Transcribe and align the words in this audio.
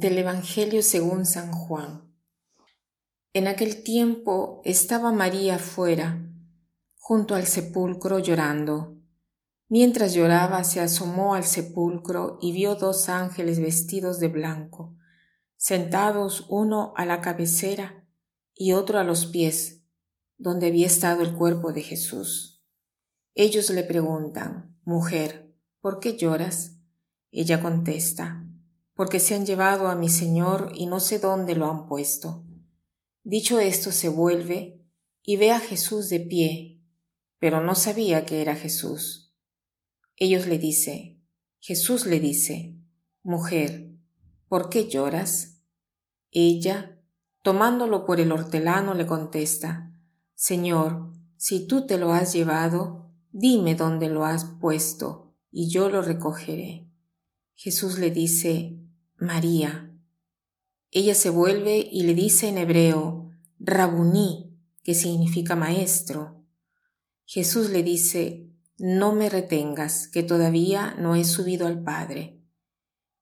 Del 0.00 0.16
Evangelio 0.16 0.80
según 0.84 1.26
San 1.26 1.50
Juan. 1.50 2.08
En 3.32 3.48
aquel 3.48 3.82
tiempo 3.82 4.62
estaba 4.64 5.10
María 5.10 5.58
fuera, 5.58 6.24
junto 7.00 7.34
al 7.34 7.46
sepulcro 7.48 8.20
llorando. 8.20 8.96
Mientras 9.68 10.14
lloraba 10.14 10.62
se 10.62 10.80
asomó 10.80 11.34
al 11.34 11.42
sepulcro 11.42 12.38
y 12.40 12.52
vio 12.52 12.76
dos 12.76 13.08
ángeles 13.08 13.58
vestidos 13.58 14.20
de 14.20 14.28
blanco, 14.28 14.96
sentados 15.56 16.46
uno 16.48 16.92
a 16.96 17.04
la 17.04 17.20
cabecera 17.20 18.06
y 18.54 18.74
otro 18.74 19.00
a 19.00 19.04
los 19.04 19.26
pies, 19.26 19.82
donde 20.36 20.68
había 20.68 20.86
estado 20.86 21.22
el 21.22 21.34
cuerpo 21.34 21.72
de 21.72 21.82
Jesús. 21.82 22.62
Ellos 23.34 23.68
le 23.70 23.82
preguntan, 23.82 24.78
Mujer, 24.84 25.52
¿por 25.80 25.98
qué 25.98 26.16
lloras? 26.16 26.76
Ella 27.32 27.60
contesta, 27.60 28.47
porque 28.98 29.20
se 29.20 29.36
han 29.36 29.46
llevado 29.46 29.86
a 29.86 29.94
mi 29.94 30.08
Señor 30.08 30.72
y 30.74 30.86
no 30.86 30.98
sé 30.98 31.20
dónde 31.20 31.54
lo 31.54 31.70
han 31.70 31.86
puesto. 31.86 32.44
Dicho 33.22 33.60
esto, 33.60 33.92
se 33.92 34.08
vuelve 34.08 34.84
y 35.22 35.36
ve 35.36 35.52
a 35.52 35.60
Jesús 35.60 36.08
de 36.08 36.18
pie, 36.18 36.82
pero 37.38 37.60
no 37.60 37.76
sabía 37.76 38.26
que 38.26 38.42
era 38.42 38.56
Jesús. 38.56 39.32
Ellos 40.16 40.48
le 40.48 40.58
dice, 40.58 41.16
Jesús 41.60 42.06
le 42.06 42.18
dice, 42.18 42.74
Mujer, 43.22 43.88
¿por 44.48 44.68
qué 44.68 44.88
lloras? 44.88 45.62
Ella, 46.32 47.00
tomándolo 47.44 48.04
por 48.04 48.18
el 48.18 48.32
hortelano, 48.32 48.94
le 48.94 49.06
contesta, 49.06 49.92
Señor, 50.34 51.12
si 51.36 51.68
tú 51.68 51.86
te 51.86 51.98
lo 51.98 52.12
has 52.12 52.32
llevado, 52.32 53.12
dime 53.30 53.76
dónde 53.76 54.08
lo 54.08 54.24
has 54.24 54.44
puesto, 54.44 55.36
y 55.52 55.68
yo 55.68 55.88
lo 55.88 56.02
recogeré. 56.02 56.90
Jesús 57.54 58.00
le 58.00 58.10
dice, 58.10 58.87
María. 59.18 59.92
Ella 60.92 61.16
se 61.16 61.28
vuelve 61.28 61.88
y 61.90 62.04
le 62.04 62.14
dice 62.14 62.48
en 62.48 62.56
hebreo, 62.56 63.30
Rabuní, 63.58 64.56
que 64.84 64.94
significa 64.94 65.56
maestro. 65.56 66.44
Jesús 67.24 67.70
le 67.70 67.82
dice, 67.82 68.48
no 68.78 69.12
me 69.12 69.28
retengas, 69.28 70.06
que 70.06 70.22
todavía 70.22 70.94
no 71.00 71.16
he 71.16 71.24
subido 71.24 71.66
al 71.66 71.82
Padre. 71.82 72.40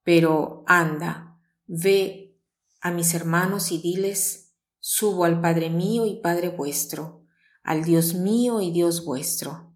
Pero 0.03 0.65
anda, 0.67 1.41
ve 1.67 2.39
a 2.83 2.91
mis 2.91 3.15
hermanos 3.15 3.73
y 3.73 3.79
diles, 3.79 4.55
subo 4.79 5.25
al 5.25 5.41
Padre 5.41 5.71
mío 5.71 6.05
y 6.05 6.21
Padre 6.21 6.51
vuestro, 6.51 7.25
al 7.63 7.85
Dios 7.85 8.15
mío 8.15 8.61
y 8.61 8.71
Dios 8.71 9.03
vuestro. 9.03 9.75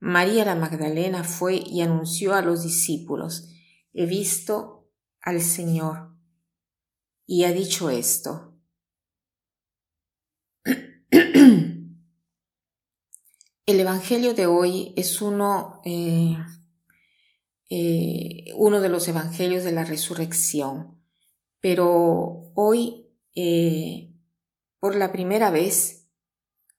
María 0.00 0.44
la 0.44 0.54
Magdalena 0.54 1.24
fue 1.24 1.56
y 1.66 1.80
anunció 1.80 2.34
a 2.34 2.42
los 2.42 2.62
discípulos, 2.62 3.48
he 3.94 4.04
visto 4.04 4.75
al 5.20 5.40
Señor 5.40 6.16
y 7.26 7.44
ha 7.44 7.52
dicho 7.52 7.90
esto. 7.90 8.54
El 13.66 13.80
Evangelio 13.80 14.32
de 14.34 14.46
hoy 14.46 14.94
es 14.96 15.20
uno, 15.20 15.80
eh, 15.84 16.36
eh, 17.68 18.52
uno 18.54 18.80
de 18.80 18.88
los 18.88 19.08
Evangelios 19.08 19.64
de 19.64 19.72
la 19.72 19.84
resurrección, 19.84 21.02
pero 21.60 22.52
hoy, 22.54 23.08
eh, 23.34 24.14
por 24.78 24.94
la 24.94 25.10
primera 25.10 25.50
vez, 25.50 26.08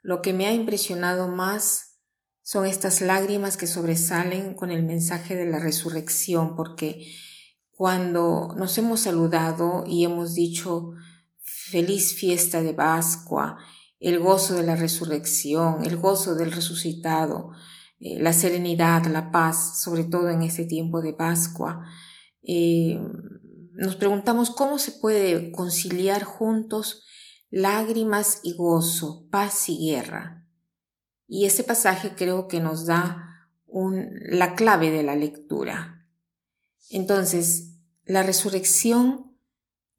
lo 0.01 0.21
que 0.21 0.31
me 0.31 0.45
ha 0.45 0.53
impresionado 0.53 1.27
más 1.27 1.99
son 2.41 2.65
estas 2.65 3.01
lágrimas 3.01 3.57
que 3.57 3.67
sobresalen 3.67 4.53
con 4.53 4.71
el 4.71 4.83
mensaje 4.83 5.35
de 5.35 5.45
la 5.45 5.59
resurrección, 5.59 6.55
porque 6.55 7.05
cuando 7.77 8.55
nos 8.57 8.75
hemos 8.79 9.01
saludado 9.01 9.83
y 9.85 10.03
hemos 10.03 10.33
dicho 10.33 10.93
feliz 11.39 12.15
fiesta 12.15 12.63
de 12.63 12.73
Pascua, 12.73 13.59
el 13.99 14.17
gozo 14.17 14.55
de 14.55 14.63
la 14.63 14.75
resurrección, 14.75 15.85
el 15.85 15.97
gozo 15.97 16.33
del 16.33 16.51
resucitado, 16.51 17.51
eh, 17.99 18.19
la 18.19 18.33
serenidad, 18.33 19.05
la 19.05 19.29
paz, 19.29 19.79
sobre 19.83 20.05
todo 20.05 20.31
en 20.31 20.41
este 20.41 20.65
tiempo 20.65 21.03
de 21.03 21.13
Pascua. 21.13 21.85
Eh, 22.41 22.99
nos 23.73 23.95
preguntamos 23.95 24.49
cómo 24.49 24.79
se 24.79 24.93
puede 24.93 25.51
conciliar 25.51 26.23
juntos 26.23 27.03
lágrimas 27.51 28.39
y 28.41 28.55
gozo, 28.55 29.27
paz 29.29 29.69
y 29.69 29.91
guerra. 29.91 30.47
Y 31.27 31.45
este 31.45 31.63
pasaje 31.63 32.15
creo 32.15 32.47
que 32.47 32.59
nos 32.59 32.87
da 32.87 33.23
la 34.31 34.55
clave 34.55 34.89
de 34.89 35.03
la 35.03 35.15
lectura. 35.15 35.96
Entonces, 36.89 37.73
la 38.05 38.23
resurrección 38.23 39.37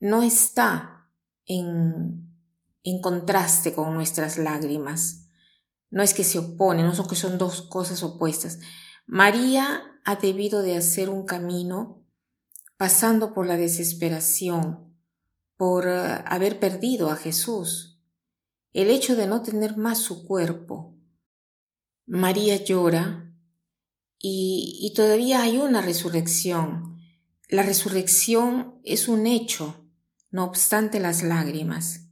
no 0.00 0.22
está 0.22 1.10
en, 1.44 2.34
en 2.82 3.00
contraste 3.00 3.72
con 3.75 3.94
nuestras 3.94 4.38
lágrimas. 4.38 5.26
No 5.91 6.03
es 6.03 6.15
que 6.15 6.25
se 6.25 6.38
oponen, 6.38 6.87
no 6.87 6.94
son 6.94 7.09
que 7.09 7.16
son 7.16 7.38
dos 7.38 7.62
cosas 7.62 8.03
opuestas. 8.03 8.59
María 9.06 9.82
ha 10.04 10.16
debido 10.16 10.62
de 10.62 10.76
hacer 10.76 11.09
un 11.09 11.25
camino 11.25 12.06
pasando 12.76 13.34
por 13.34 13.47
la 13.47 13.56
desesperación, 13.56 14.97
por 15.56 15.87
eh, 15.87 16.22
haber 16.26 16.60
perdido 16.60 17.10
a 17.10 17.16
Jesús, 17.16 18.00
el 18.72 18.91
hecho 18.91 19.16
de 19.16 19.26
no 19.26 19.43
tener 19.43 19.76
más 19.76 19.99
su 19.99 20.25
cuerpo. 20.25 20.97
María 22.06 22.56
llora 22.56 23.28
y, 24.21 24.93
todavía 24.97 25.43
hay 25.43 25.59
una 25.59 25.81
resurrección. 25.81 26.99
La 27.49 27.62
resurrección 27.62 28.75
es 28.84 29.09
un 29.09 29.27
hecho, 29.27 29.89
no 30.31 30.45
obstante 30.45 31.01
las 31.01 31.23
lágrimas. 31.23 32.09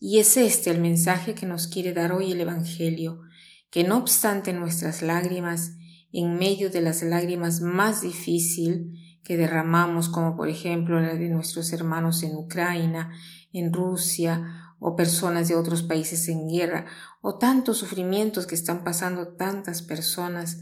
Y 0.00 0.18
es 0.18 0.36
este 0.36 0.70
el 0.70 0.80
mensaje 0.80 1.34
que 1.34 1.46
nos 1.46 1.66
quiere 1.66 1.92
dar 1.92 2.12
hoy 2.12 2.32
el 2.32 2.40
Evangelio, 2.40 3.22
que 3.70 3.82
no 3.82 3.96
obstante 3.96 4.52
nuestras 4.52 5.02
lágrimas, 5.02 5.72
en 6.12 6.38
medio 6.38 6.70
de 6.70 6.80
las 6.80 7.02
lágrimas 7.02 7.60
más 7.60 8.02
difícil 8.02 8.94
que 9.24 9.36
derramamos, 9.36 10.08
como 10.08 10.36
por 10.36 10.48
ejemplo 10.48 11.00
la 11.00 11.14
de 11.14 11.28
nuestros 11.28 11.72
hermanos 11.72 12.22
en 12.22 12.34
Ucrania, 12.36 13.10
en 13.52 13.72
Rusia, 13.72 14.74
o 14.80 14.94
personas 14.94 15.48
de 15.48 15.56
otros 15.56 15.82
países 15.82 16.28
en 16.28 16.48
guerra, 16.48 16.86
o 17.20 17.36
tantos 17.36 17.78
sufrimientos 17.78 18.46
que 18.46 18.54
están 18.54 18.84
pasando 18.84 19.34
tantas 19.34 19.82
personas, 19.82 20.60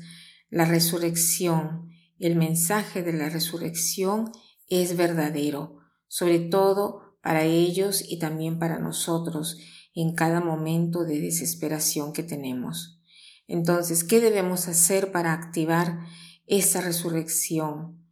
la 0.48 0.64
resurrección, 0.64 1.90
el 2.18 2.36
mensaje 2.36 3.02
de 3.02 3.12
la 3.12 3.28
resurrección 3.28 4.32
es 4.68 4.96
verdadero, 4.96 5.78
sobre 6.08 6.38
todo 6.38 7.18
para 7.22 7.44
ellos 7.44 8.04
y 8.06 8.18
también 8.18 8.58
para 8.58 8.78
nosotros 8.78 9.58
en 9.94 10.14
cada 10.14 10.40
momento 10.40 11.04
de 11.04 11.20
desesperación 11.20 12.12
que 12.12 12.22
tenemos. 12.22 13.00
Entonces, 13.48 14.04
¿qué 14.04 14.20
debemos 14.20 14.68
hacer 14.68 15.12
para 15.12 15.32
activar 15.32 16.00
esa 16.46 16.80
resurrección? 16.80 18.04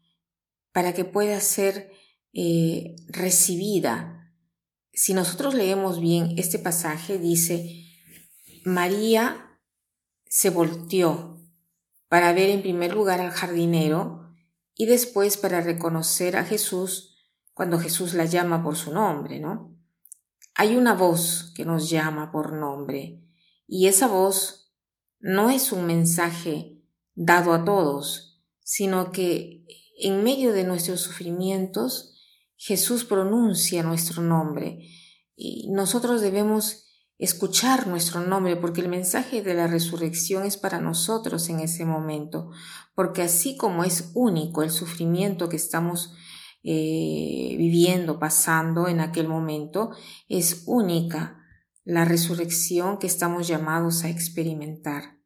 Para 0.73 0.94
que 0.94 1.05
pueda 1.05 1.41
ser 1.41 1.93
eh, 2.33 2.97
recibida. 3.09 4.33
Si 4.93 5.15
nosotros 5.15 5.55
leemos 5.55 6.00
bien 6.00 6.34
este 6.37 6.59
pasaje, 6.59 7.19
dice, 7.19 7.84
María 8.65 9.61
se 10.27 10.50
volteó 10.50 11.34
para 12.15 12.33
ver 12.33 12.51
en 12.51 12.63
primer 12.63 12.95
lugar 12.95 13.21
al 13.21 13.33
jardinero 13.33 14.33
y 14.73 14.87
después 14.87 15.37
para 15.37 15.61
reconocer 15.63 16.37
a 16.37 16.45
Jesús 16.45 17.17
cuando 17.55 17.81
Jesús 17.81 18.15
la 18.15 18.25
llama 18.25 18.62
por 18.62 18.77
su 18.77 18.93
nombre, 18.93 19.41
¿no? 19.41 19.77
Hay 20.55 20.77
una 20.77 20.94
voz 20.94 21.53
que 21.56 21.65
nos 21.65 21.91
llama 21.91 22.31
por 22.31 22.53
nombre 22.53 23.21
y 23.67 23.88
esa 23.88 24.06
voz 24.06 24.73
no 25.19 25.50
es 25.50 25.73
un 25.73 25.87
mensaje 25.87 26.81
dado 27.17 27.53
a 27.53 27.65
todos, 27.65 28.41
sino 28.62 29.11
que 29.11 29.67
en 29.99 30.23
medio 30.23 30.53
de 30.53 30.62
nuestros 30.62 31.00
sufrimientos 31.00 32.15
Jesús 32.55 33.05
pronuncia 33.05 33.83
nuestro 33.83 34.23
nombre 34.23 34.88
y 35.35 35.69
nosotros 35.73 36.21
debemos 36.21 36.84
escuchar 37.19 37.87
nuestro 37.87 38.20
nombre, 38.20 38.56
porque 38.56 38.81
el 38.81 38.88
mensaje 38.88 39.43
de 39.43 39.55
la 39.55 39.66
resurrección 39.66 40.44
es 40.44 40.56
para 40.56 40.81
nosotros 40.81 41.49
en 41.49 41.61
ese 41.61 41.84
momento, 41.84 42.50
porque 42.94 43.22
así 43.22 43.56
como 43.56 43.84
es 43.84 44.11
único 44.14 44.62
el 44.62 44.70
sufrimiento 44.70 45.49
que 45.49 45.56
estamos 45.56 46.14
eh, 46.62 47.55
viviendo, 47.58 48.19
pasando 48.19 48.88
en 48.88 49.00
aquel 49.00 49.28
momento, 49.28 49.90
es 50.28 50.64
única 50.66 51.40
la 51.84 52.05
resurrección 52.05 52.99
que 52.99 53.06
estamos 53.06 53.46
llamados 53.46 54.05
a 54.05 54.08
experimentar. 54.08 55.19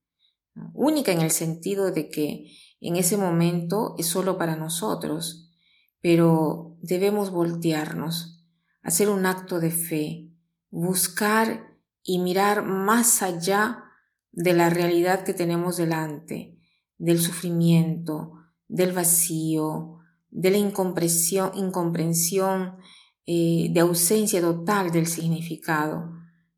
Única 0.75 1.13
en 1.13 1.21
el 1.21 1.31
sentido 1.31 1.93
de 1.93 2.09
que 2.09 2.53
en 2.81 2.97
ese 2.97 3.17
momento 3.17 3.95
es 3.99 4.07
solo 4.07 4.37
para 4.37 4.57
nosotros, 4.57 5.53
pero 6.01 6.77
debemos 6.81 7.31
voltearnos, 7.31 8.45
hacer 8.83 9.09
un 9.09 9.25
acto 9.27 9.61
de 9.61 9.71
fe, 9.71 10.33
buscar 10.71 11.68
y 12.09 12.19
mirar 12.21 12.65
más 12.65 13.23
allá 13.23 13.85
de 14.33 14.55
la 14.55 14.71
realidad 14.71 15.25
que 15.25 15.35
tenemos 15.35 15.77
delante, 15.77 16.59
del 16.97 17.21
sufrimiento, 17.21 18.33
del 18.67 18.93
vacío, 18.93 19.99
de 20.31 20.51
la 20.51 20.57
incomprensión, 20.57 21.51
incomprensión 21.55 22.79
eh, 23.27 23.69
de 23.73 23.81
ausencia 23.81 24.41
total 24.41 24.91
del 24.91 25.07
significado 25.07 26.11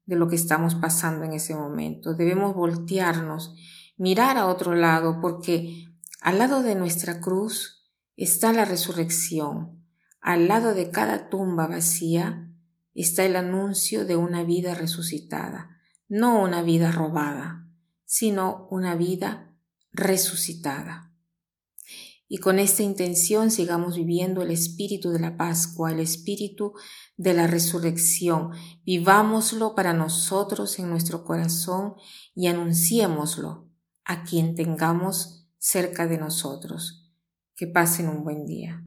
de 0.07 0.15
lo 0.15 0.29
que 0.29 0.37
estamos 0.37 0.77
pasando 0.77 1.25
en 1.25 1.33
ese 1.33 1.57
momento. 1.57 2.15
Debemos 2.15 2.55
voltearnos, 2.55 3.53
mirar 3.97 4.39
a 4.39 4.47
otro 4.47 4.77
lado, 4.77 5.19
porque 5.21 5.85
al 6.21 6.39
lado 6.39 6.63
de 6.63 6.77
nuestra 6.77 7.21
cruz 7.21 7.91
está 8.17 8.53
la 8.53 8.67
resurrección. 8.67 9.85
Al 10.21 10.47
lado 10.47 10.75
de 10.75 10.93
cada 10.93 11.29
tumba 11.29 11.67
vacía 11.67 12.50
está 12.95 13.25
el 13.25 13.37
anuncio 13.37 14.05
de 14.05 14.17
una 14.17 14.45
vida 14.45 14.75
resucitada, 14.75 15.81
no 16.09 16.43
una 16.43 16.63
vida 16.63 16.93
robada, 16.93 17.69
sino 18.05 18.67
una 18.71 18.95
vida 18.97 19.55
resucitada. 19.93 21.11
Y 22.33 22.39
con 22.39 22.61
esta 22.61 22.85
intención 22.85 23.51
sigamos 23.51 23.97
viviendo 23.97 24.43
el 24.43 24.53
espíritu 24.53 25.11
de 25.11 25.19
la 25.19 25.37
Pascua, 25.37 25.91
el 25.91 25.99
espíritu 25.99 26.75
de 27.17 27.35
la 27.35 27.49
resurrección. 27.49 28.51
Vivámoslo 28.85 29.75
para 29.75 29.93
nosotros 29.93 30.79
en 30.79 30.91
nuestro 30.91 31.25
corazón 31.25 31.95
y 32.35 32.47
anunciémoslo 32.47 33.69
a 34.05 34.23
quien 34.23 34.55
tengamos 34.55 35.49
cerca 35.59 36.07
de 36.07 36.19
nosotros. 36.19 37.13
Que 37.57 37.67
pasen 37.67 38.09
un 38.09 38.23
buen 38.23 38.47
día. 38.47 38.85